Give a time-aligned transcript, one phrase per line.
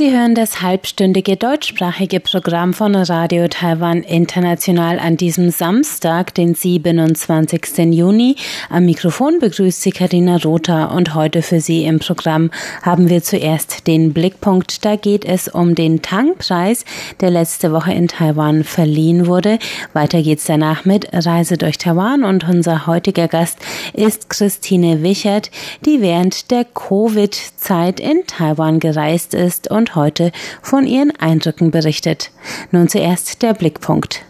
[0.00, 7.92] Sie hören das halbstündige deutschsprachige Programm von Radio Taiwan International an diesem Samstag, den 27.
[7.92, 8.36] Juni.
[8.70, 12.50] Am Mikrofon begrüßt Sie Karina Rotha und heute für Sie im Programm
[12.80, 14.86] haben wir zuerst den Blickpunkt.
[14.86, 16.86] Da geht es um den Tang-Preis,
[17.20, 19.58] der letzte Woche in Taiwan verliehen wurde.
[19.92, 23.58] Weiter geht's danach mit Reise durch Taiwan und unser heutiger Gast
[23.92, 25.50] ist Christine Wichert,
[25.84, 32.30] die während der Covid-Zeit in Taiwan gereist ist und heute von ihren Eindrücken berichtet.
[32.70, 34.24] Nun zuerst der Blickpunkt.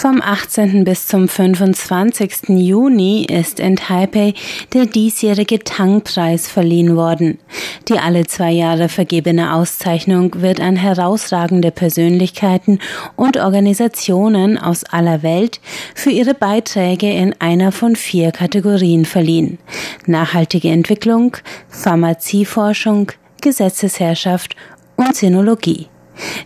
[0.00, 0.84] Vom 18.
[0.84, 2.50] bis zum 25.
[2.50, 4.32] Juni ist in Taipei
[4.72, 7.40] der diesjährige Tang-Preis verliehen worden.
[7.88, 12.78] Die alle zwei Jahre vergebene Auszeichnung wird an herausragende Persönlichkeiten
[13.16, 15.58] und Organisationen aus aller Welt
[15.96, 19.58] für ihre Beiträge in einer von vier Kategorien verliehen.
[20.06, 21.36] Nachhaltige Entwicklung,
[21.70, 24.54] Pharmazieforschung, Gesetzesherrschaft
[24.94, 25.88] und Sinologie.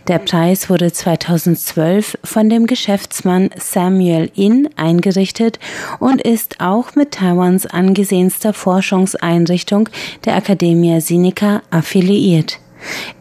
[0.07, 5.59] Der Preis wurde 2012 von dem Geschäftsmann Samuel In eingerichtet
[5.99, 9.89] und ist auch mit Taiwans angesehenster Forschungseinrichtung
[10.25, 12.59] der Academia Sinica affiliiert.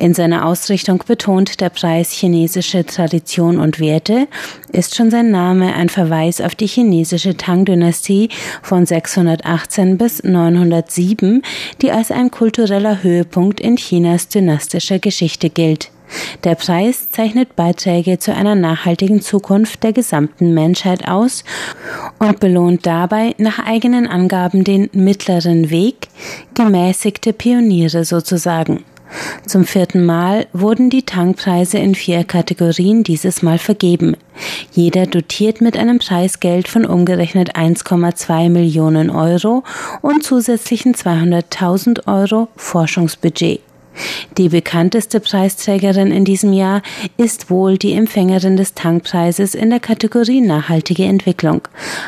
[0.00, 4.26] In seiner Ausrichtung betont der Preis chinesische Tradition und Werte,
[4.72, 8.28] ist schon sein Name ein Verweis auf die chinesische Tang-Dynastie
[8.62, 11.42] von 618 bis 907,
[11.80, 15.91] die als ein kultureller Höhepunkt in Chinas dynastischer Geschichte gilt.
[16.44, 21.44] Der Preis zeichnet Beiträge zu einer nachhaltigen Zukunft der gesamten Menschheit aus
[22.18, 26.08] und belohnt dabei nach eigenen Angaben den mittleren Weg,
[26.54, 28.84] gemäßigte Pioniere sozusagen.
[29.46, 34.16] Zum vierten Mal wurden die Tankpreise in vier Kategorien dieses Mal vergeben.
[34.72, 39.64] Jeder dotiert mit einem Preisgeld von umgerechnet 1,2 Millionen Euro
[40.00, 43.60] und zusätzlichen 200.000 Euro Forschungsbudget.
[44.38, 46.82] Die bekannteste Preisträgerin in diesem Jahr
[47.16, 51.62] ist wohl die Empfängerin des Tankpreises in der Kategorie Nachhaltige Entwicklung.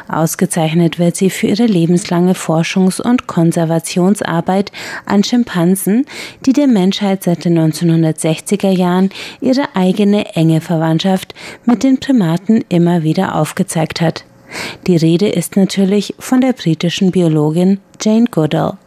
[0.08, 4.72] Ausgezeichnet wird sie für ihre lebenslange Forschungs- und Konservationsarbeit
[5.04, 6.06] an Schimpansen,
[6.46, 11.34] die der Menschheit seit den 1960er Jahren ihre eigene enge Verwandtschaft
[11.66, 14.24] mit den Primaten immer wieder aufgezeigt hat.
[14.86, 18.78] Die Rede ist natürlich von der britischen Biologin Jane Goodall.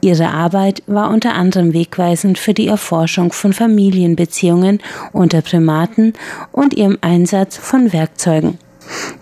[0.00, 4.80] Ihre Arbeit war unter anderem wegweisend für die Erforschung von Familienbeziehungen
[5.12, 6.12] unter Primaten
[6.52, 8.58] und ihrem Einsatz von Werkzeugen.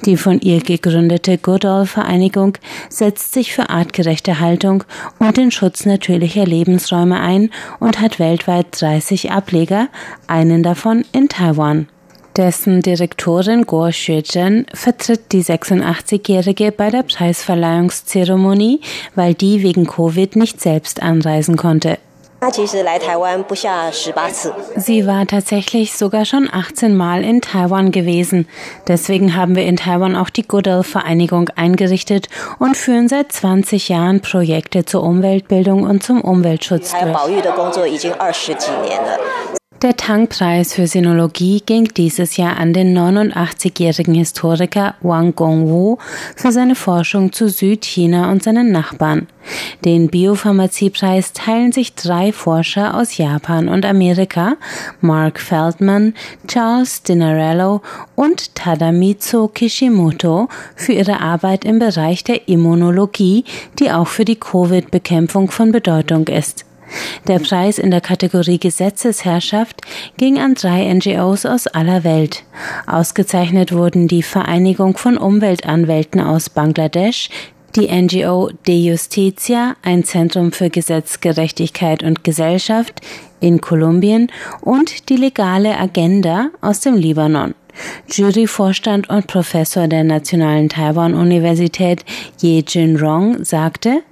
[0.05, 2.59] Die von ihr gegründete Goodall-Vereinigung
[2.89, 4.85] setzt sich für artgerechte Haltung
[5.19, 9.89] und den Schutz natürlicher Lebensräume ein und hat weltweit 30 Ableger,
[10.27, 11.89] einen davon in Taiwan.
[12.37, 18.83] Dessen Direktorin Guo Xuezhen vertritt die 86-Jährige bei der Preisverleihungszeremonie,
[19.15, 21.97] weil die wegen Covid nicht selbst anreisen konnte.
[24.77, 28.47] Sie war tatsächlich sogar schon 18 Mal in Taiwan gewesen.
[28.87, 34.85] Deswegen haben wir in Taiwan auch die Goodall-Vereinigung eingerichtet und führen seit 20 Jahren Projekte
[34.85, 37.03] zur Umweltbildung und zum Umweltschutz durch.
[39.83, 45.99] Der Tang-Preis für Sinologie ging dieses Jahr an den 89-jährigen Historiker Wang Gongwu
[46.35, 49.27] für seine Forschung zu Südchina und seinen Nachbarn.
[49.85, 54.57] Den Biopharmaziepreis teilen sich drei Forscher aus Japan und Amerika,
[55.03, 56.15] Mark Feldman,
[56.49, 57.83] Charles Dinarello
[58.15, 63.45] und Tadamitsu Kishimoto, für ihre Arbeit im Bereich der Immunologie,
[63.79, 66.66] die auch für die Covid-Bekämpfung von Bedeutung ist.
[67.27, 69.81] Der Preis in der Kategorie Gesetzesherrschaft
[70.17, 72.45] ging an drei NGOs aus aller Welt.
[72.87, 77.31] Ausgezeichnet wurden die Vereinigung von Umweltanwälten aus Bangladesch,
[77.75, 83.01] die NGO De Justitia, ein Zentrum für Gesetzgerechtigkeit und Gesellschaft
[83.41, 84.31] in Kolumbien
[84.63, 87.55] und die legale Agenda aus dem Libanon.
[88.11, 92.05] Juryvorstand und Professor der Nationalen Taiwan-Universität
[92.41, 94.03] Ye Jin-rong sagte,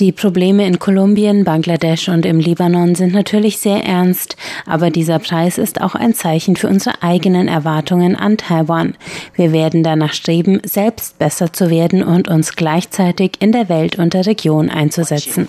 [0.00, 4.36] die Probleme in Kolumbien, Bangladesch und im Libanon sind natürlich sehr ernst,
[4.66, 8.96] aber dieser Preis ist auch ein Zeichen für unsere eigenen Erwartungen an Taiwan.
[9.34, 14.14] Wir werden danach streben, selbst besser zu werden und uns gleichzeitig in der Welt und
[14.14, 15.48] der Region einzusetzen.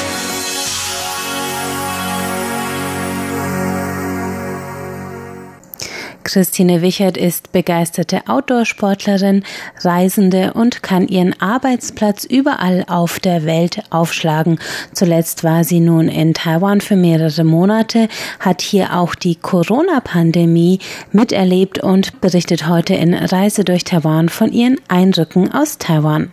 [6.23, 9.43] Christine Wichert ist begeisterte Outdoor-Sportlerin,
[9.81, 14.59] Reisende und kann ihren Arbeitsplatz überall auf der Welt aufschlagen.
[14.93, 18.07] Zuletzt war sie nun in Taiwan für mehrere Monate,
[18.39, 20.79] hat hier auch die Corona-Pandemie
[21.11, 26.31] miterlebt und berichtet heute in Reise durch Taiwan von ihren Eindrücken aus Taiwan.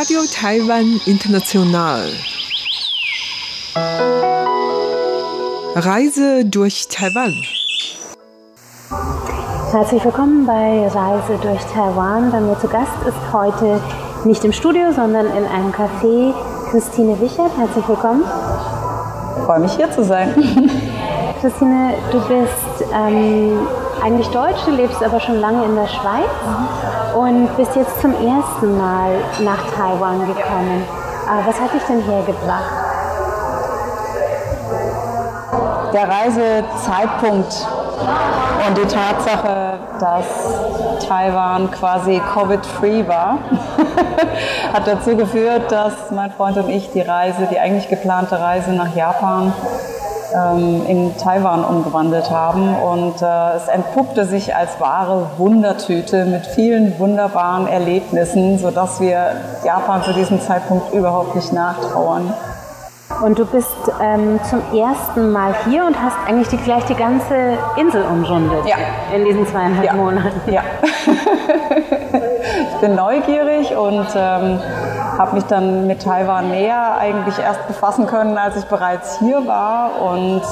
[0.00, 2.10] Radio Taiwan International.
[5.74, 7.34] Reise durch Taiwan.
[9.72, 12.30] Herzlich willkommen bei Reise durch Taiwan.
[12.30, 13.78] Bei mir zu Gast ist heute
[14.24, 16.32] nicht im Studio, sondern in einem Café
[16.70, 17.50] Christine Wichert.
[17.58, 18.24] Herzlich willkommen.
[19.36, 20.32] Ich freue mich hier zu sein.
[21.42, 23.68] Christine, du bist ähm,
[24.02, 26.30] eigentlich Deutsch, du lebst aber schon lange in der Schweiz
[27.14, 30.84] und bist jetzt zum ersten Mal nach Taiwan gekommen.
[31.26, 32.72] Äh, was hat dich denn hergebracht?
[35.92, 37.66] Der Reisezeitpunkt
[38.66, 43.38] und die Tatsache, dass Taiwan quasi Covid-free war,
[44.72, 48.94] hat dazu geführt, dass mein Freund und ich die Reise, die eigentlich geplante Reise nach
[48.94, 49.52] Japan,
[50.34, 52.74] ähm, in Taiwan umgewandelt haben.
[52.76, 60.02] Und äh, es entpuppte sich als wahre Wundertüte mit vielen wunderbaren Erlebnissen, sodass wir Japan
[60.02, 62.32] zu diesem Zeitpunkt überhaupt nicht nachtrauern.
[63.22, 67.58] Und du bist ähm, zum ersten Mal hier und hast eigentlich die, gleich die ganze
[67.76, 68.76] Insel umrundet ja.
[69.14, 69.92] in diesen zweieinhalb ja.
[69.92, 70.50] Monaten.
[70.50, 70.62] Ja.
[72.72, 74.58] ich bin neugierig und ähm,
[75.18, 80.00] habe mich dann mit Taiwan näher eigentlich erst befassen können, als ich bereits hier war.
[80.00, 80.42] Und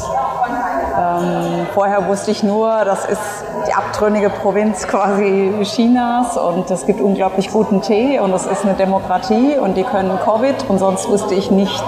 [0.99, 7.01] ähm, vorher wusste ich nur, das ist die abtrünnige Provinz quasi Chinas und es gibt
[7.01, 11.35] unglaublich guten Tee und es ist eine Demokratie und die können Covid und sonst wusste
[11.35, 11.83] ich nichts.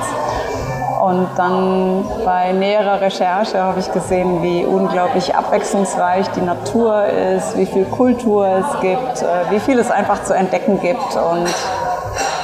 [1.01, 7.65] Und dann bei näherer Recherche habe ich gesehen, wie unglaublich abwechslungsreich die Natur ist, wie
[7.65, 11.17] viel Kultur es gibt, äh, wie viel es einfach zu entdecken gibt.
[11.17, 11.49] Und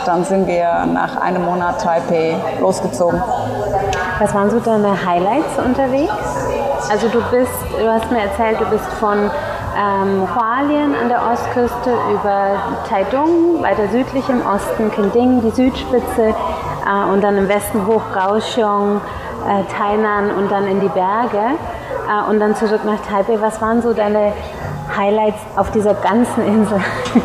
[0.06, 3.22] dann sind wir nach einem Monat Taipei losgezogen.
[4.20, 6.12] Was waren so deine Highlights unterwegs?
[6.90, 9.30] Also du bist, du hast mir erzählt, du bist von
[9.76, 12.52] ähm, Hualien an der Ostküste über
[12.88, 16.34] Taidung, weiter südlich im Osten Kending, die Südspitze
[16.86, 19.00] äh, und dann im Westen hoch Kaohsiung,
[19.46, 21.56] äh, Tainan und dann in die Berge
[22.08, 23.40] äh, und dann zurück nach Taipei.
[23.40, 24.32] Was waren so deine
[24.96, 26.80] Highlights auf dieser ganzen Insel?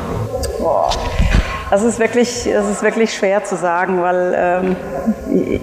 [0.60, 0.90] Boah.
[1.70, 4.76] Das ist wirklich, das ist wirklich schwer zu sagen, weil ähm,
[5.34, 5.62] ich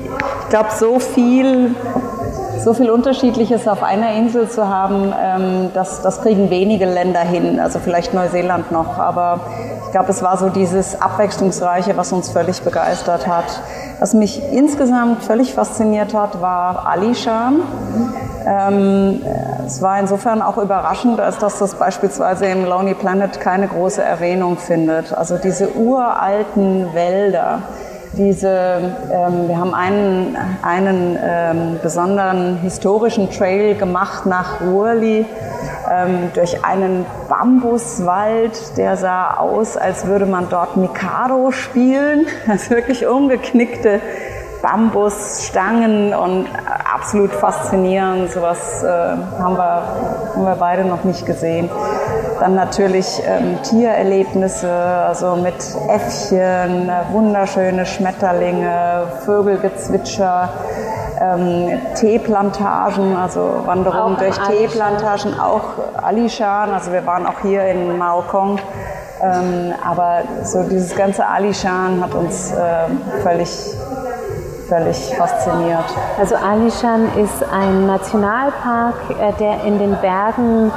[0.49, 1.75] glaube, so viel,
[2.65, 7.61] so viel Unterschiedliches auf einer Insel zu haben, ähm, das, das kriegen wenige Länder hin.
[7.61, 9.41] Also vielleicht Neuseeland noch, aber
[9.89, 13.63] ich glaube, es war so dieses Abwechslungsreiche, was uns völlig begeistert hat.
[14.01, 17.63] Was mich insgesamt völlig fasziniert hat, war Alishan.
[18.47, 19.23] Ähm,
[19.67, 24.59] es war insofern auch überraschend, als dass das beispielsweise im Lonely Planet keine große Erwähnung
[24.59, 25.15] findet.
[25.15, 27.63] Also diese uralten Wälder,
[28.13, 35.25] diese, ähm, wir haben einen, einen ähm, besonderen historischen Trail gemacht nach Ruhrli
[35.91, 42.27] ähm, durch einen Bambuswald, der sah aus, als würde man dort Mikado spielen.
[42.49, 44.01] Also wirklich umgeknickte
[44.63, 46.47] Bambusstangen und
[46.93, 48.31] absolut faszinierend.
[48.31, 49.83] Sowas äh, haben, wir,
[50.35, 51.69] haben wir beide noch nicht gesehen.
[52.41, 55.55] Dann natürlich ähm, Tiererlebnisse, also mit
[55.89, 60.49] Äffchen, wunderschöne Schmetterlinge, Vögelgezwitscher,
[61.21, 65.63] ähm, Teeplantagen, also Wanderungen durch Teeplantagen, auch
[66.03, 66.73] Alishan.
[66.73, 68.59] Also wir waren auch hier in Maokong.
[69.21, 72.89] Ähm, aber so dieses ganze Alishan hat uns äh,
[73.23, 73.75] völlig
[74.69, 75.85] völlig fasziniert.
[76.19, 80.71] Also Alishan ist ein Nationalpark, äh, der in den Bergen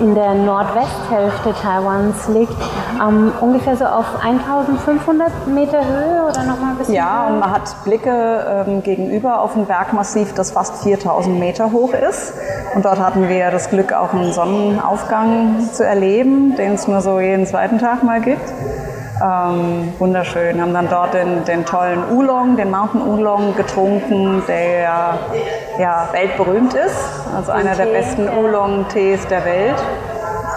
[0.00, 2.52] in der Nordwesthälfte Taiwans liegt,
[3.00, 7.32] ähm, ungefähr so auf 1500 Meter Höhe oder nochmal ein bisschen Ja, höher?
[7.34, 12.32] und man hat Blicke ähm, gegenüber auf ein Bergmassiv, das fast 4000 Meter hoch ist.
[12.74, 17.18] Und dort hatten wir das Glück, auch einen Sonnenaufgang zu erleben, den es nur so
[17.20, 18.52] jeden zweiten Tag mal gibt.
[19.20, 20.60] Ähm, wunderschön.
[20.60, 25.14] Haben dann dort den, den tollen Oolong, den Mountain Oolong getrunken, der
[25.78, 26.96] ja weltberühmt ist.
[27.34, 29.76] Also einer der besten Oolong-Tees der Welt.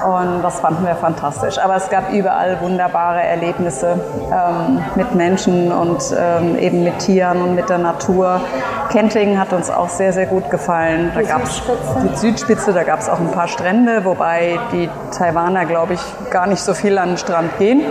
[0.06, 1.60] Und das fanden wir fantastisch.
[1.60, 4.00] Aber es gab überall wunderbare Erlebnisse
[4.32, 8.42] ähm, mit Menschen und ähm, eben mit Tieren und mit der Natur.
[8.90, 11.12] Kenting hat uns auch sehr, sehr gut gefallen.
[11.13, 12.10] Da die gab's Südspitze?
[12.10, 16.01] die Südspitze, da gab es auch ein paar Strände, wobei die Taiwaner, glaube ich,
[16.32, 17.84] gar nicht so viel an den Strand gehen.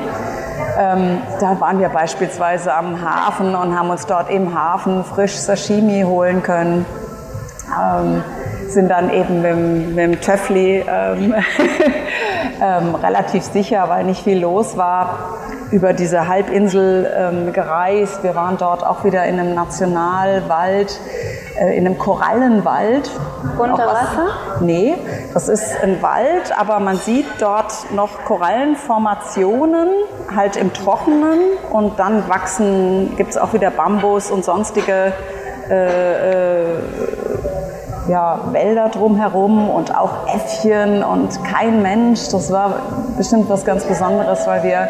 [0.79, 6.03] Ähm, da waren wir beispielsweise am Hafen und haben uns dort im Hafen frisch Sashimi
[6.03, 6.87] holen können.
[7.79, 8.23] Ähm,
[8.69, 11.35] sind dann eben mit, dem- mit dem Töffli ähm,
[12.62, 15.39] ähm, relativ sicher, weil nicht viel los war,
[15.73, 18.23] über diese Halbinsel ähm, gereist.
[18.23, 21.00] Wir waren dort auch wieder in einem Nationalwald,
[21.59, 23.11] äh, in einem Korallenwald.
[23.59, 24.29] Unter Wasser?
[24.61, 24.95] Nee,
[25.35, 29.89] das ist ein Wald, aber man sieht dort noch Korallenformationen,
[30.37, 31.41] halt im Trockenen
[31.73, 35.12] und dann wachsen, gibt es auch wieder Bambus und sonstige
[35.69, 36.65] äh, äh,
[38.09, 42.28] ja, Wälder drumherum und auch Äffchen und kein Mensch.
[42.30, 42.73] Das war
[43.16, 44.88] bestimmt was ganz Besonderes, weil wir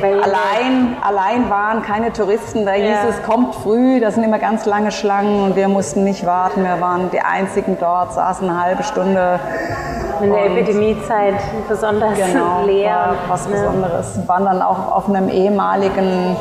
[0.00, 2.66] Weil- allein, allein waren, keine Touristen.
[2.66, 3.08] Da hieß Ja.
[3.10, 6.64] es, kommt früh, da sind immer ganz lange Schlangen und wir mussten nicht warten.
[6.64, 9.40] Wir waren die Einzigen dort, saßen eine halbe Stunde.
[10.22, 11.34] In der Epidemiezeit
[11.68, 12.90] besonders Genau, leer.
[12.90, 13.54] war und, was ne?
[13.54, 14.16] Besonderes.
[14.16, 16.36] Wir waren dann auch auf einem ehemaligen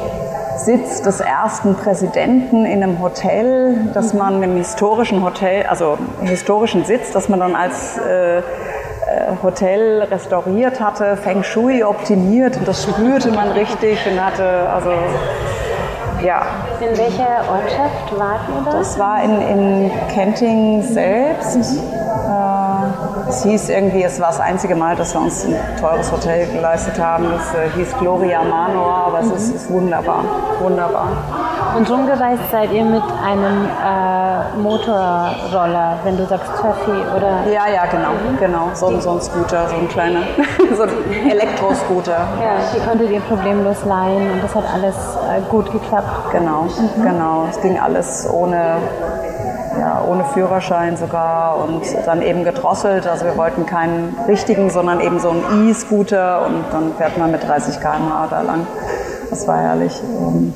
[0.58, 6.84] Sitz des ersten Präsidenten in einem Hotel, dass man im historischen Hotel, also im historischen
[6.86, 8.42] Sitz, dass man dann als äh, äh,
[9.44, 14.92] Hotel restauriert hatte, Feng Shui optimiert und das spürte man richtig und hatte also
[16.26, 16.42] ja,
[16.82, 18.78] In welcher Ortschaft wart ihr da?
[18.80, 21.56] das war in, in Kenting selbst.
[21.56, 22.07] Äh,
[23.30, 27.00] es hieß irgendwie, es war das einzige Mal, dass wir uns ein teures Hotel geleistet
[27.00, 27.26] haben.
[27.32, 30.24] Das äh, hieß Gloria Manor, aber es ist, ist wunderbar,
[30.62, 31.08] wunderbar.
[31.76, 37.86] Und rumgereist seid ihr mit einem äh, Motorroller, wenn du sagst Töffi oder Ja, ja,
[37.92, 38.70] genau, genau.
[38.74, 40.22] So, ein- so ein Scooter, so ein kleiner,
[40.76, 42.12] so ein Elektroscooter.
[42.42, 46.32] ja, die konntet ihr problemlos leihen und das hat alles äh, gut geklappt.
[46.32, 46.68] Genau,
[47.04, 47.46] genau.
[47.50, 48.78] Es ging alles ohne,
[49.80, 53.08] ja, ohne Führerschein sogar und dann eben gedrosselt.
[53.08, 57.48] Also wir wollten keinen richtigen, sondern eben so einen E-Scooter und dann fährt man mit
[57.48, 58.68] 30 km/h da lang.
[59.30, 60.02] Das war herrlich.
[60.02, 60.54] Und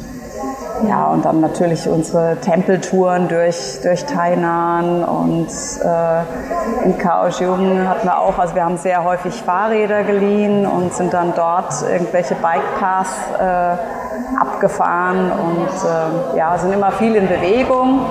[0.87, 8.19] ja, und dann natürlich unsere Tempeltouren durch, durch Tainan und äh, in Kaohsiung hatten wir
[8.19, 14.00] auch, also wir haben sehr häufig Fahrräder geliehen und sind dann dort irgendwelche Bikepaths äh,
[14.41, 18.01] abgefahren und äh, ja, sind immer viel in Bewegung.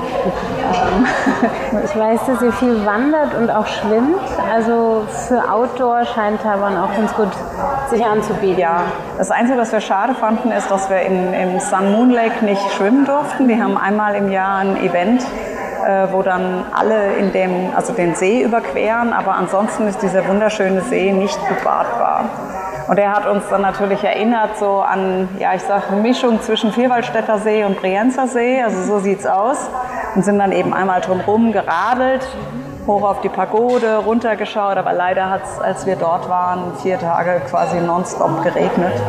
[1.85, 4.21] Ich weiß, dass ihr viel wandert und auch schwimmt.
[4.53, 7.31] Also für Outdoor scheint Taiwan auch ganz gut
[7.91, 8.61] sich anzubieten.
[8.61, 8.83] Ja,
[9.19, 12.63] das Einzige, was wir schade fanden, ist, dass wir in, im Sun Moon Lake nicht
[12.73, 13.49] schwimmen durften.
[13.49, 15.23] Die haben einmal im Jahr ein Event,
[15.85, 20.83] äh, wo dann alle in dem, also den See überqueren, aber ansonsten ist dieser wunderschöne
[20.83, 22.25] See nicht befahrbar.
[22.91, 26.73] Und er hat uns dann natürlich erinnert so an, ja, ich sag eine Mischung zwischen
[26.73, 29.71] Vierwaldstätter See und Brienzer See, also so sieht's aus.
[30.17, 32.27] Und sind dann eben einmal drumherum geradelt,
[32.89, 37.41] hoch auf die Pagode, runtergeschaut, aber leider hat es, als wir dort waren, vier Tage
[37.49, 39.01] quasi nonstop geregnet.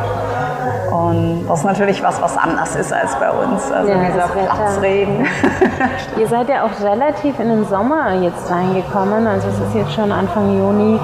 [0.90, 3.70] Und das ist natürlich was, was anders ist als bei uns.
[3.70, 4.28] Also Ja, dieser.
[4.28, 5.26] Platzregen.
[6.18, 10.12] Ihr seid ja auch relativ in den Sommer jetzt reingekommen, also es ist jetzt schon
[10.12, 11.00] Anfang Juni.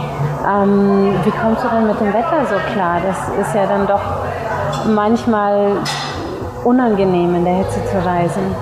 [0.47, 3.01] Ähm, wie kommst du denn mit dem Wetter so klar?
[3.07, 4.01] Das ist ja dann doch
[4.87, 5.73] manchmal
[6.65, 8.55] unangenehm in der Hitze zu reisen.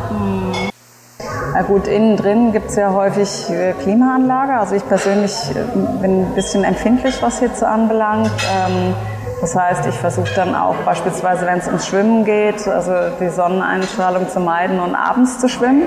[1.53, 4.59] Na gut, innen drin gibt es ja häufig äh, Klimaanlage.
[4.59, 8.31] Also ich persönlich äh, bin ein bisschen empfindlich, was Hitze anbelangt.
[8.53, 8.95] Ähm,
[9.41, 14.29] Das heißt, ich versuche dann auch beispielsweise, wenn es ums Schwimmen geht, also die Sonneneinstrahlung
[14.29, 15.83] zu meiden und abends zu schwimmen,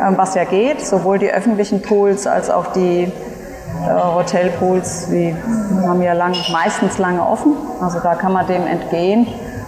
[0.00, 0.80] ähm, was ja geht.
[0.84, 3.12] Sowohl die öffentlichen Pools als auch die äh,
[3.88, 5.36] Hotelpools, die
[5.86, 7.54] haben ja lang, meistens lange offen.
[7.80, 9.26] Also da kann man dem entgehen.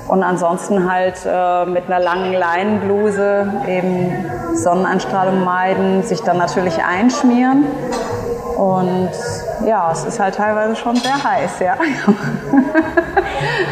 [0.09, 7.65] Und ansonsten halt äh, mit einer langen Leinenbluse eben Sonneneinstrahlung meiden, sich dann natürlich einschmieren.
[8.57, 9.11] Und
[9.67, 11.75] ja, es ist halt teilweise schon sehr heiß, ja.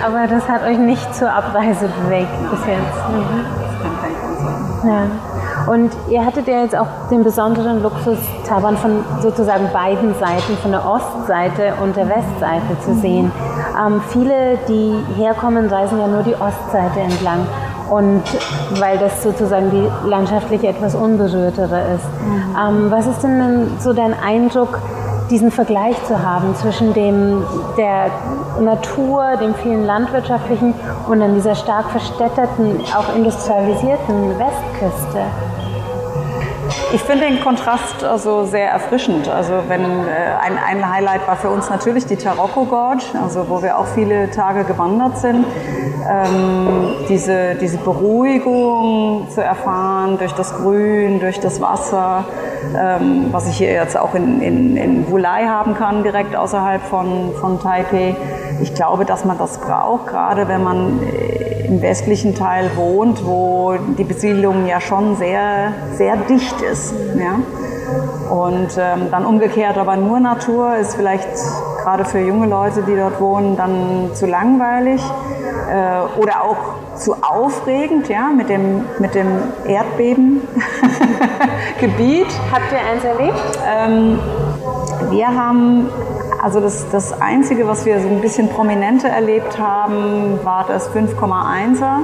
[0.07, 3.09] Aber das hat euch nicht zur Abreise bewegt bis jetzt.
[3.09, 3.47] Mhm.
[4.89, 5.03] Ja.
[5.67, 10.73] Und ihr hattet ja jetzt auch den besonderen Luxus, Taiwan von sozusagen beiden Seiten, von
[10.73, 13.31] der Ostseite und der Westseite zu sehen.
[13.79, 17.47] Ähm, viele, die herkommen, reisen ja nur die Ostseite entlang.
[17.91, 18.23] Und
[18.79, 22.07] weil das sozusagen die landschaftlich etwas unberührtere ist.
[22.57, 24.79] Ähm, was ist denn so dein Eindruck,
[25.31, 27.43] diesen Vergleich zu haben zwischen dem,
[27.77, 28.11] der
[28.61, 30.75] Natur, dem vielen landwirtschaftlichen
[31.09, 35.23] und dann dieser stark verstädterten, auch industrialisierten Westküste?
[36.93, 39.29] Ich finde den Kontrast also sehr erfrischend.
[39.29, 39.87] Also wenn äh,
[40.41, 44.31] ein, ein Highlight war für uns natürlich die Tarocco Gorge, also wo wir auch viele
[44.31, 45.45] Tage gewandert sind.
[46.09, 52.25] Ähm, diese, diese Beruhigung zu erfahren durch das Grün, durch das Wasser,
[52.77, 57.33] ähm, was ich hier jetzt auch in, in, in Wulai haben kann, direkt außerhalb von,
[57.41, 58.17] von Taipei.
[58.63, 63.77] Ich glaube, dass man das braucht, gerade wenn man äh, im westlichen Teil wohnt, wo
[63.97, 66.93] die Besiedlung ja schon sehr, sehr dicht ist.
[67.17, 67.39] Ja?
[68.35, 71.29] Und ähm, dann umgekehrt aber nur Natur ist vielleicht
[71.83, 75.01] gerade für junge Leute, die dort wohnen, dann zu langweilig
[75.71, 79.29] äh, oder auch zu aufregend, ja, mit dem, mit dem
[79.67, 80.41] Erdbebengebiet.
[82.53, 83.59] Habt ihr eins erlebt?
[83.67, 84.19] Ähm,
[85.11, 85.89] wir haben
[86.43, 91.99] also das, das Einzige, was wir so ein bisschen prominenter erlebt haben, war das 5,1er,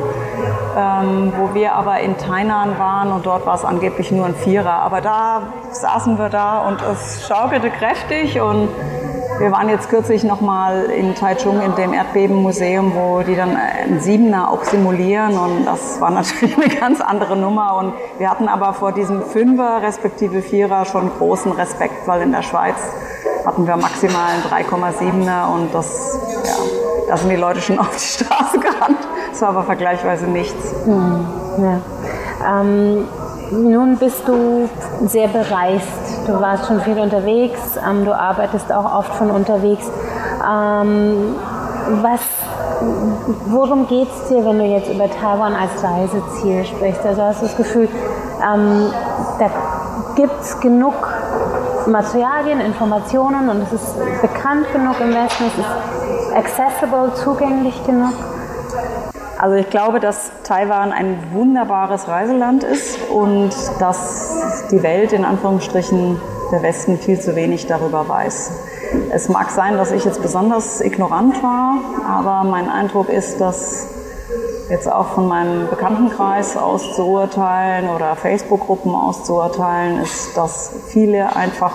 [0.77, 4.75] ähm, wo wir aber in Tainan waren und dort war es angeblich nur ein Vierer.
[4.75, 8.69] Aber da saßen wir da und es schaukelte kräftig und
[9.39, 14.51] wir waren jetzt kürzlich nochmal in Taichung in dem Erdbebenmuseum, wo die dann ein Siebener
[14.51, 18.93] auch simulieren und das war natürlich eine ganz andere Nummer und wir hatten aber vor
[18.93, 22.77] diesem Fünfer respektive Vierer schon großen Respekt, weil in der Schweiz
[23.47, 26.53] hatten wir maximal einen 3,7er und das, ja,
[27.09, 28.99] da sind die Leute schon auf die Straße gerannt.
[29.31, 30.75] Das war aber vergleichsweise nichts.
[30.85, 31.27] Mhm.
[31.59, 32.61] Ja.
[32.61, 33.09] Ähm,
[33.53, 34.69] nun bist du
[35.07, 35.87] sehr bereist.
[36.27, 37.61] Du warst schon viel unterwegs.
[37.89, 39.87] Ähm, du arbeitest auch oft von unterwegs.
[40.43, 41.37] Ähm,
[42.03, 42.21] was,
[43.47, 47.07] worum geht es dir, wenn du jetzt über Taiwan als Reiseziel sprichst?
[47.07, 47.89] Also hast du das Gefühl,
[48.43, 48.91] ähm,
[49.39, 49.51] da
[50.17, 51.16] gibt es genug
[51.87, 58.13] Materialien, Informationen und es ist bekannt genug im Westen, es ist accessible, zugänglich genug?
[59.39, 66.21] Also ich glaube, dass Taiwan ein wunderbares Reiseland ist und dass die Welt in Anführungsstrichen
[66.51, 68.51] der Westen viel zu wenig darüber weiß.
[69.11, 71.79] Es mag sein, dass ich jetzt besonders ignorant war,
[72.09, 73.89] aber mein Eindruck ist, dass
[74.69, 81.73] jetzt auch von meinem Bekanntenkreis aus zu urteilen oder Facebook-Gruppen auszuurteilen, ist, dass viele einfach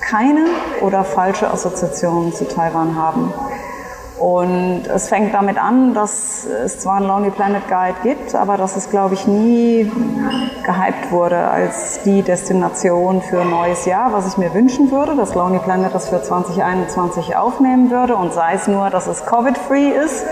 [0.00, 0.46] keine
[0.82, 3.32] oder falsche Assoziationen zu Taiwan haben.
[4.18, 8.76] Und es fängt damit an, dass es zwar einen Lonely Planet Guide gibt, aber dass
[8.76, 9.90] es, glaube ich, nie
[10.62, 15.34] gehypt wurde als die Destination für ein neues Jahr, was ich mir wünschen würde, dass
[15.34, 20.22] Lonely Planet das für 2021 aufnehmen würde und sei es nur, dass es Covid-free ist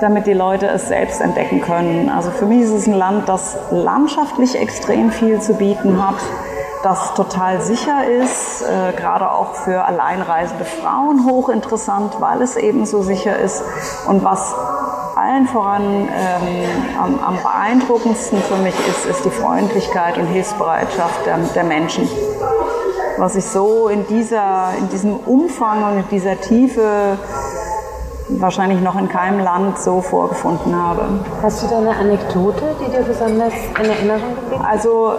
[0.00, 2.08] damit die Leute es selbst entdecken können.
[2.08, 6.16] Also für mich ist es ein Land, das landschaftlich extrem viel zu bieten hat,
[6.82, 13.02] das total sicher ist, äh, gerade auch für alleinreisende Frauen hochinteressant, weil es eben so
[13.02, 13.62] sicher ist
[14.06, 14.54] und was
[15.16, 21.38] allen voran ähm, am, am, beeindruckendsten für mich ist, ist die Freundlichkeit und Hilfsbereitschaft der,
[21.38, 22.08] der Menschen.
[23.16, 27.18] Was ich so in, dieser, in diesem Umfang und in dieser Tiefe
[28.28, 31.20] wahrscheinlich noch in keinem Land so vorgefunden habe.
[31.42, 34.68] Hast du da eine Anekdote, die dir besonders in Erinnerung geblieben ist?
[34.68, 35.14] Also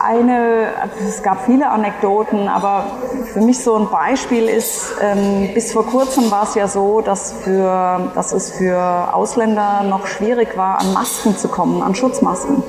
[0.00, 0.68] eine,
[1.06, 2.84] es gab viele Anekdoten, aber
[3.32, 7.32] für mich so ein Beispiel ist, ähm, bis vor kurzem war es ja so, dass,
[7.32, 12.62] für, dass es für Ausländer noch schwierig war, an Masken zu kommen, an Schutzmasken.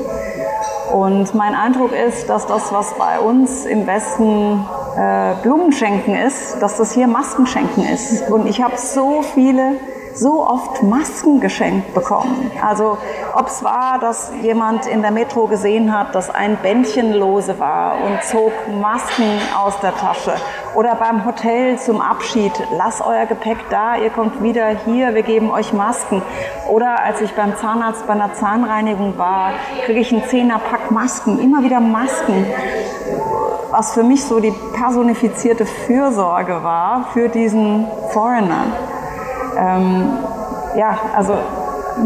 [0.92, 4.66] Und mein Eindruck ist, dass das, was bei uns im Westen
[4.98, 8.30] äh, Blumenschenken ist, dass das hier Maskenschenken ist.
[8.30, 9.76] Und ich habe so viele
[10.14, 12.52] so oft Masken geschenkt bekommen.
[12.62, 12.98] Also
[13.34, 18.04] ob es war, dass jemand in der Metro gesehen hat, dass ein Bändchen lose war
[18.04, 20.34] und zog Masken aus der Tasche.
[20.76, 25.52] Oder beim Hotel zum Abschied, lass euer Gepäck da, ihr kommt wieder hier, wir geben
[25.52, 26.22] euch Masken.
[26.70, 29.54] Oder als ich beim Zahnarzt bei einer Zahnreinigung war,
[29.86, 32.46] kriege ich einen Zehnerpack Masken, immer wieder Masken
[33.72, 38.66] was für mich so die personifizierte Fürsorge war für diesen Foreigner.
[39.58, 40.10] Ähm,
[40.76, 41.36] ja, also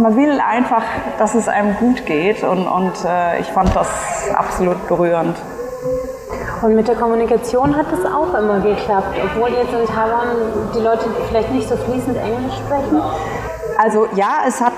[0.02, 0.84] man will einfach,
[1.18, 3.88] dass es einem gut geht und, und äh, ich fand das
[4.34, 5.38] absolut berührend.
[6.62, 10.28] Und mit der Kommunikation hat es auch immer geklappt, obwohl jetzt in Taiwan
[10.74, 13.02] die Leute vielleicht nicht so fließend Englisch sprechen?
[13.78, 14.74] Also ja, es hat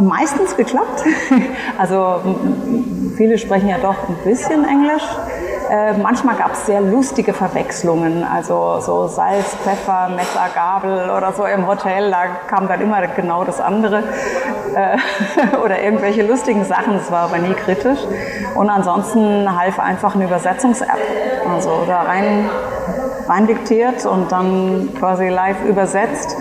[0.00, 1.04] meistens geklappt.
[1.78, 2.20] Also
[3.16, 5.04] viele sprechen ja doch ein bisschen Englisch.
[5.70, 11.44] Äh, manchmal gab es sehr lustige Verwechslungen, also so Salz, Pfeffer, Messer, Gabel oder so
[11.44, 14.02] im Hotel, da kam dann immer genau das andere
[14.74, 14.96] äh,
[15.64, 18.00] oder irgendwelche lustigen Sachen, das war aber nie kritisch.
[18.54, 21.00] Und ansonsten half einfach eine Übersetzungs-App,
[21.52, 22.48] also da rein,
[23.28, 26.34] rein diktiert und dann quasi live übersetzt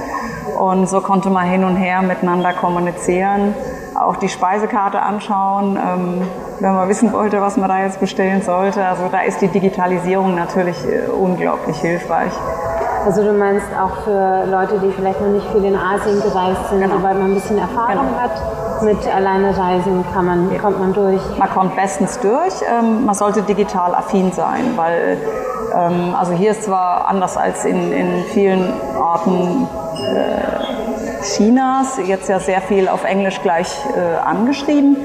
[0.58, 3.54] und so konnte man hin und her miteinander kommunizieren.
[3.94, 6.22] auch die Speisekarte anschauen, ähm,
[6.60, 8.84] wenn man wissen wollte, was man da jetzt bestellen sollte.
[8.84, 12.32] Also da ist die Digitalisierung natürlich äh, unglaublich hilfreich.
[13.06, 16.82] Also du meinst auch für Leute, die vielleicht noch nicht viel in Asien gereist sind,
[16.82, 16.96] genau.
[16.96, 18.20] sobald man ein bisschen Erfahrung genau.
[18.20, 20.60] hat mit alleine reisen, kann man, ja.
[20.60, 21.22] kommt man durch?
[21.38, 22.54] Man kommt bestens durch.
[22.70, 25.18] Ähm, man sollte digital affin sein, weil
[25.74, 32.40] ähm, also hier ist zwar anders als in, in vielen Orten äh, Chinas, jetzt ja
[32.40, 34.98] sehr viel auf Englisch gleich äh, angeschrieben,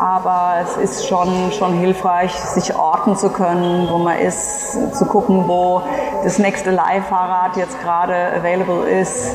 [0.00, 5.48] aber es ist schon, schon hilfreich, sich orten zu können, wo man ist, zu gucken,
[5.48, 5.82] wo
[6.22, 9.34] das nächste Leihfahrrad jetzt gerade available ist,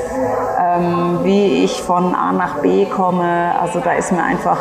[0.59, 3.53] ähm, wie ich von A nach B komme.
[3.59, 4.57] Also da ist man einfach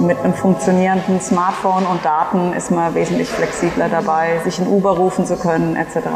[0.00, 5.26] mit einem funktionierenden Smartphone und Daten ist man wesentlich flexibler dabei, sich in Uber rufen
[5.26, 6.08] zu können etc.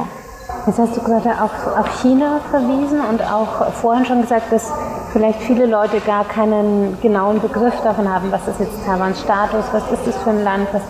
[0.66, 4.72] Jetzt hast du gerade auf, auf China verwiesen und auch vorhin schon gesagt, dass
[5.12, 9.82] vielleicht viele Leute gar keinen genauen Begriff davon haben, was ist jetzt Taiwans Status, was
[9.90, 10.82] ist das für ein Land, was,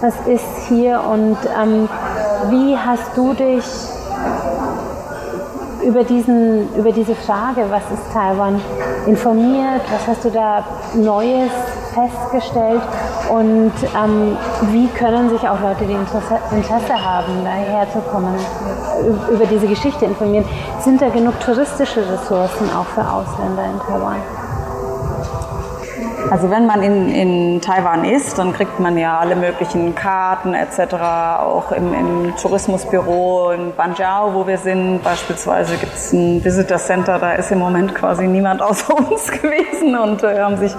[0.00, 1.88] was ist hier und ähm,
[2.50, 3.64] wie hast du dich
[5.84, 8.60] über, diesen, über diese Frage, was ist Taiwan,
[9.06, 9.82] informiert?
[9.90, 11.52] Was hast du da Neues
[11.94, 12.82] festgestellt?
[13.30, 14.36] Und ähm,
[14.72, 18.34] wie können sich auch Leute, die Interesse, Interesse haben, daher zu kommen,
[19.30, 20.44] über diese Geschichte informieren?
[20.80, 24.20] Sind da genug touristische Ressourcen auch für Ausländer in Taiwan?
[26.28, 30.94] Also wenn man in, in Taiwan ist, dann kriegt man ja alle möglichen Karten etc.
[31.38, 37.20] Auch im, im Tourismusbüro in Banjiao, wo wir sind, beispielsweise gibt es ein Visitor Center,
[37.20, 40.74] da ist im Moment quasi niemand außer uns gewesen und äh, haben sich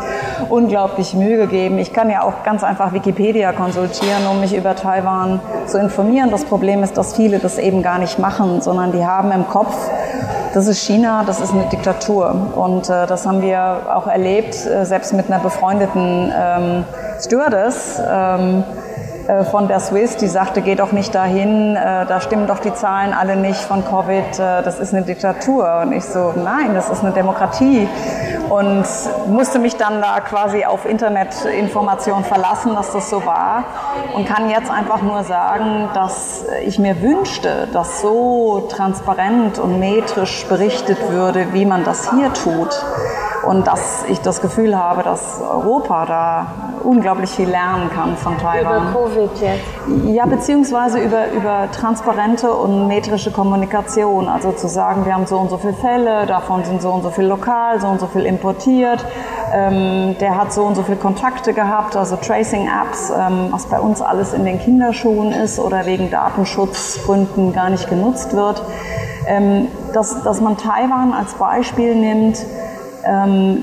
[0.50, 1.78] unglaublich Mühe gegeben.
[1.80, 6.30] Ich kann ja auch ganz einfach Wikipedia konsultieren, um mich über Taiwan zu informieren.
[6.30, 9.76] Das Problem ist, dass viele das eben gar nicht machen, sondern die haben im Kopf,
[10.58, 12.34] das ist China, das ist eine Diktatur.
[12.56, 16.84] Und äh, das haben wir auch erlebt, äh, selbst mit einer befreundeten ähm,
[17.20, 18.02] Stewardess.
[18.04, 18.64] Ähm,
[19.28, 22.74] äh, von der Swiss, die sagte, geh doch nicht dahin, äh, da stimmen doch die
[22.74, 25.82] Zahlen alle nicht von Covid, das ist eine Diktatur.
[25.84, 27.88] Und ich so, nein, das ist eine Demokratie.
[28.50, 28.86] Und
[29.28, 33.66] musste mich dann da quasi auf Internetinformation verlassen, dass das so war.
[34.16, 40.46] Und kann jetzt einfach nur sagen, dass ich mir wünschte, dass so transparent und metrisch
[40.48, 42.84] berichtet würde, wie man das hier tut
[43.48, 46.48] und dass ich das Gefühl habe, dass Europa da
[46.84, 48.92] unglaublich viel lernen kann von Taiwan.
[48.92, 49.64] Über Covid jetzt?
[50.06, 54.28] Ja, beziehungsweise über, über transparente und metrische Kommunikation.
[54.28, 57.10] Also zu sagen, wir haben so und so viele Fälle, davon sind so und so
[57.10, 59.06] viel lokal, so und so viel importiert.
[59.54, 64.02] Ähm, der hat so und so viele Kontakte gehabt, also Tracing-Apps, ähm, was bei uns
[64.02, 68.62] alles in den Kinderschuhen ist oder wegen Datenschutzgründen gar nicht genutzt wird.
[69.26, 72.46] Ähm, dass, dass man Taiwan als Beispiel nimmt,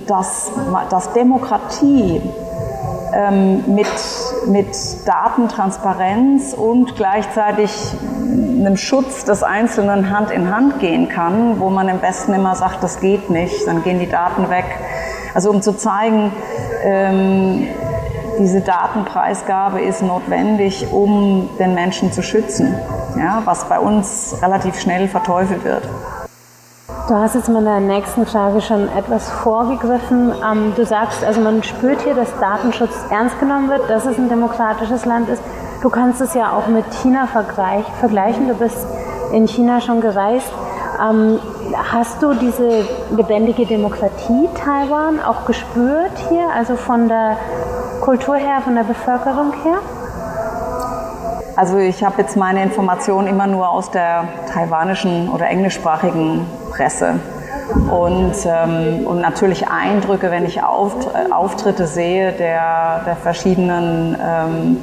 [0.07, 0.50] dass,
[0.90, 2.22] dass Demokratie
[3.14, 3.87] ähm, mit,
[4.46, 4.66] mit
[5.07, 7.70] Datentransparenz und gleichzeitig
[8.33, 12.83] einem Schutz des Einzelnen Hand in Hand gehen kann, wo man im besten immer sagt,
[12.83, 14.64] das geht nicht, dann gehen die Daten weg.
[15.35, 16.33] Also um zu zeigen,
[16.83, 17.68] ähm,
[18.38, 22.74] diese Datenpreisgabe ist notwendig, um den Menschen zu schützen,
[23.16, 25.88] ja, was bei uns relativ schnell verteufelt wird.
[27.06, 30.32] Du hast jetzt meiner nächsten Frage schon etwas vorgegriffen.
[30.42, 34.30] Ähm, du sagst, also man spürt hier, dass Datenschutz ernst genommen wird, dass es ein
[34.30, 35.42] demokratisches Land ist.
[35.82, 38.48] Du kannst es ja auch mit China vergleichen.
[38.48, 38.86] Du bist
[39.34, 40.50] in China schon gereist.
[40.98, 41.38] Ähm,
[41.92, 47.36] hast du diese lebendige Demokratie Taiwan auch gespürt hier, also von der
[48.00, 49.80] Kultur her, von der Bevölkerung her?
[51.54, 57.20] Also ich habe jetzt meine Informationen immer nur aus der taiwanischen oder englischsprachigen Presse.
[57.90, 64.76] Und, ähm, und natürlich Eindrücke, wenn ich Auft Auftritte sehe der, der verschiedenen ähm,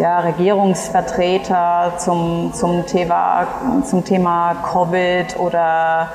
[0.00, 3.46] ja, Regierungsvertreter zum, zum, Thema,
[3.84, 6.08] zum Thema Covid oder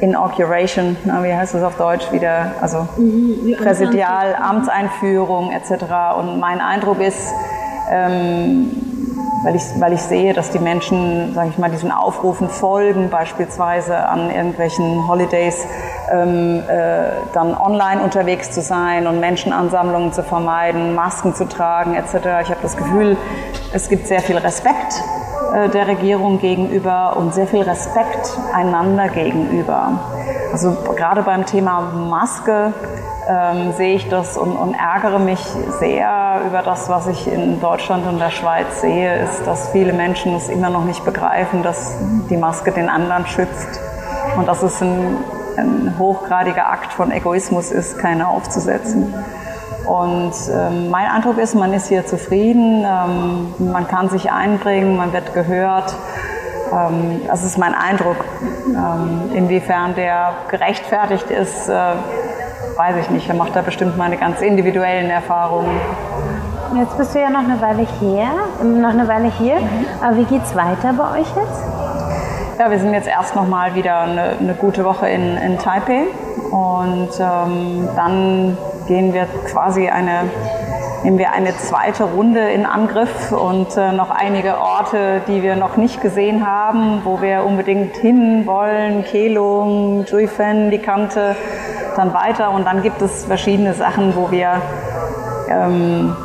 [0.00, 5.84] Inauguration, na, wie heißt das auf Deutsch wieder, also mhm, Präsidial, Amtseinführung etc.
[6.18, 7.32] Und mein Eindruck ist,
[7.90, 8.89] ähm,
[9.42, 13.96] weil ich, weil ich sehe, dass die Menschen, sage ich mal, diesen Aufrufen folgen, beispielsweise
[13.96, 15.66] an irgendwelchen Holidays,
[16.10, 22.14] ähm, äh, dann online unterwegs zu sein und Menschenansammlungen zu vermeiden, Masken zu tragen etc.
[22.42, 23.16] Ich habe das Gefühl,
[23.72, 25.02] es gibt sehr viel Respekt
[25.54, 30.00] äh, der Regierung gegenüber und sehr viel Respekt einander gegenüber.
[30.52, 32.72] Also gerade beim Thema Maske
[33.30, 35.40] ähm, sehe ich das und, und, ärgere mich
[35.78, 40.34] sehr über das, was ich in Deutschland und der Schweiz sehe, ist, dass viele Menschen
[40.34, 41.96] es immer noch nicht begreifen, dass
[42.28, 43.80] die Maske den anderen schützt
[44.36, 45.18] und dass es ein,
[45.56, 49.14] ein hochgradiger Akt von Egoismus ist, keine aufzusetzen.
[49.86, 55.12] Und ähm, mein Eindruck ist, man ist hier zufrieden, ähm, man kann sich einbringen, man
[55.12, 55.94] wird gehört.
[56.72, 58.24] Ähm, das ist mein Eindruck.
[58.68, 61.94] Ähm, inwiefern der gerechtfertigt ist, äh,
[62.80, 63.28] weiß ich nicht.
[63.28, 65.70] Er macht da bestimmt meine ganz individuellen Erfahrungen.
[66.78, 68.24] Jetzt bist du ja noch eine Weile hier,
[68.64, 69.56] noch eine Weile hier.
[69.56, 69.86] Mhm.
[70.02, 71.62] Aber wie geht's weiter bei euch jetzt?
[72.58, 76.04] Ja, wir sind jetzt erst noch mal wieder eine, eine gute Woche in, in Taipei
[76.50, 78.56] und ähm, dann
[78.88, 80.30] gehen wir quasi eine
[81.02, 85.76] nehmen wir eine zweite Runde in Angriff und äh, noch einige Orte, die wir noch
[85.78, 89.04] nicht gesehen haben, wo wir unbedingt hin wollen.
[89.04, 91.36] Kehlung, Juifen, die Kante,
[92.00, 92.50] dann weiter.
[92.50, 94.60] Und dann gibt es verschiedene Sachen, wo wir
[95.48, 96.16] ähm,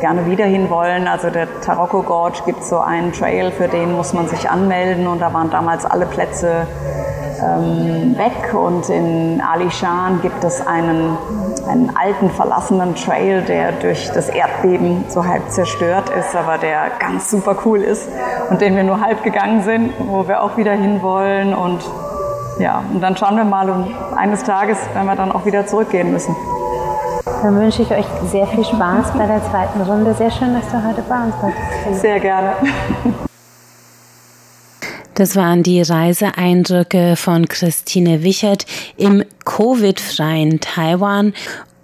[0.00, 1.08] gerne wieder hin wollen.
[1.08, 5.20] Also der Taroko Gorge gibt so einen Trail, für den muss man sich anmelden und
[5.20, 6.66] da waren damals alle Plätze
[7.42, 8.54] ähm, weg.
[8.54, 11.16] Und in Alishan gibt es einen,
[11.68, 17.30] einen alten verlassenen Trail, der durch das Erdbeben so halb zerstört ist, aber der ganz
[17.30, 18.08] super cool ist
[18.50, 21.54] und den wir nur halb gegangen sind, wo wir auch wieder hin wollen.
[21.54, 21.80] Und
[22.58, 23.86] ja, und dann schauen wir mal und
[24.16, 26.34] eines Tages werden wir dann auch wieder zurückgehen müssen.
[27.42, 30.14] Dann wünsche ich euch sehr viel Spaß bei der zweiten Runde.
[30.14, 31.34] Sehr schön, dass du heute bei uns
[31.86, 32.00] bist.
[32.00, 32.52] Sehr gerne.
[35.14, 41.34] Das waren die Reiseeindrücke von Christine Wichert im Covid-freien Taiwan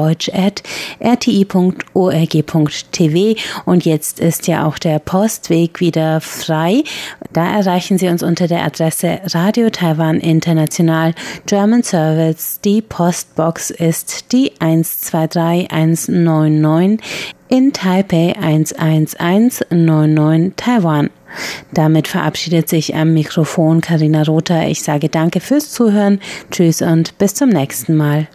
[1.94, 3.40] deutsch.rti.org.tv.
[3.66, 6.84] Und jetzt ist ja auch der Postweg wieder frei.
[7.32, 11.14] Da erreichen Sie uns unter der Adresse Radio Taiwan International
[11.46, 12.60] German Service.
[12.64, 17.02] Die Postbox ist die 123199
[17.50, 21.10] in Taipei 11199 Taiwan.
[21.74, 24.68] Damit verabschiedet sich am Mikrofon Karina Rother.
[24.68, 26.20] Ich sage danke fürs Zuhören.
[26.52, 28.28] Tschüss und bis zum nächsten Mal.